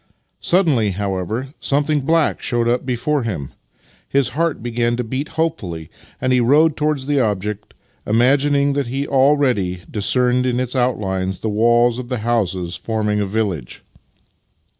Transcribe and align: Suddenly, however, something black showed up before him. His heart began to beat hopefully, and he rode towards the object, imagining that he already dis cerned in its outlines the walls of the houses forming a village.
Suddenly, 0.39 0.89
however, 0.89 1.49
something 1.59 2.01
black 2.01 2.41
showed 2.41 2.67
up 2.67 2.87
before 2.87 3.21
him. 3.21 3.51
His 4.09 4.29
heart 4.29 4.63
began 4.63 4.95
to 4.97 5.03
beat 5.03 5.29
hopefully, 5.29 5.91
and 6.19 6.33
he 6.33 6.39
rode 6.39 6.75
towards 6.75 7.05
the 7.05 7.19
object, 7.19 7.75
imagining 8.07 8.73
that 8.73 8.87
he 8.87 9.07
already 9.07 9.83
dis 9.91 10.07
cerned 10.11 10.45
in 10.45 10.59
its 10.59 10.75
outlines 10.75 11.41
the 11.41 11.49
walls 11.49 11.99
of 11.99 12.09
the 12.09 12.17
houses 12.25 12.75
forming 12.75 13.21
a 13.21 13.27
village. 13.27 13.83